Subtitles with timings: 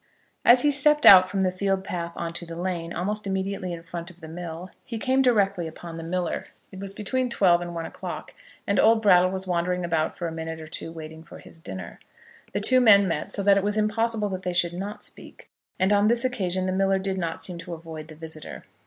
[0.43, 3.83] As he stepped out from the field path on to the lane, almost immediately in
[3.83, 6.47] front of the mill, he came directly upon the miller.
[6.71, 8.33] It was between twelve and one o'clock,
[8.65, 11.99] and old Brattle was wandering about for a minute or two waiting for his dinner.
[12.51, 15.47] The two men met so that it was impossible that they should not speak;
[15.79, 18.63] and on this occasion the miller did not seem to avoid his visitor.